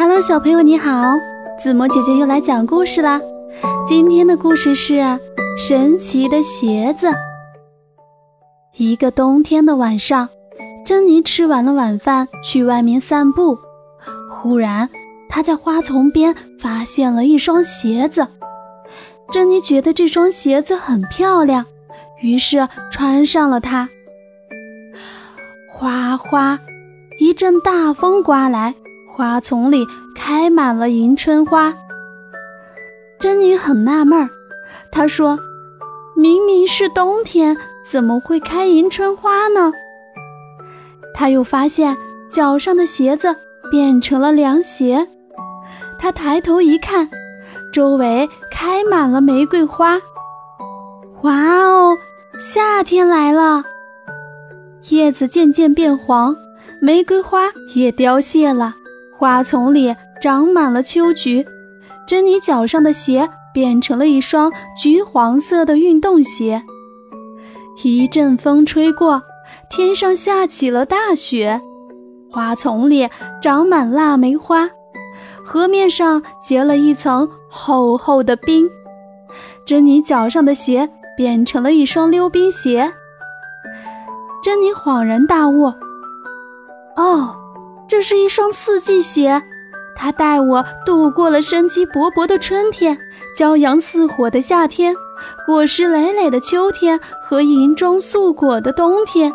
[0.00, 1.16] Hello，小朋友你好，
[1.58, 3.20] 子墨姐姐又来讲故事啦。
[3.84, 4.94] 今天的故事是
[5.58, 7.08] 《神奇的鞋子》。
[8.76, 10.28] 一个冬天的晚上，
[10.86, 13.58] 珍妮吃完了晚饭，去外面散步。
[14.30, 14.88] 忽然，
[15.28, 18.28] 她在花丛边发现了一双鞋子。
[19.32, 21.66] 珍妮觉得这双鞋子很漂亮，
[22.22, 23.88] 于是穿上了它。
[25.68, 26.60] 哗哗，
[27.18, 28.76] 一阵大风刮来。
[29.18, 31.74] 花丛里开满了迎春花。
[33.18, 34.30] 珍妮很纳闷儿，
[34.92, 35.40] 她说
[36.14, 37.56] ：“明明是冬天，
[37.90, 39.72] 怎么会开迎春花呢？”
[41.12, 41.96] 她又发现
[42.30, 43.34] 脚上的鞋子
[43.72, 45.08] 变成了凉鞋。
[45.98, 47.10] 她抬头一看，
[47.72, 50.00] 周围开满了玫瑰花。
[51.22, 51.96] 哇哦，
[52.38, 53.64] 夏天来了！
[54.90, 56.36] 叶子渐渐变黄，
[56.80, 58.76] 玫瑰花也凋谢了。
[59.18, 61.44] 花丛里长满了秋菊，
[62.06, 66.62] 珍妮脚上的鞋变成了一双橘黄色的运动鞋。
[67.82, 69.20] 一阵风吹过，
[69.68, 71.60] 天上下起了大雪，
[72.30, 73.08] 花丛里
[73.42, 74.70] 长满腊梅花，
[75.44, 78.70] 河面上结了一层厚厚的冰。
[79.66, 82.92] 珍妮脚上的鞋变成了一双溜冰鞋。
[84.44, 85.72] 珍妮恍然大悟：“。”
[87.98, 89.42] 这是一双四季鞋，
[89.96, 92.96] 它带我度过了生机勃勃的春天、
[93.36, 94.94] 骄阳似火的夏天、
[95.44, 99.32] 果实累累的秋天和银装素裹的冬天。